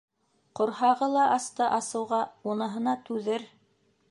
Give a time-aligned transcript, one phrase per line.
[0.59, 2.23] Ҡорһағы ла асты асыуға-
[2.55, 3.49] уныһына түҙер.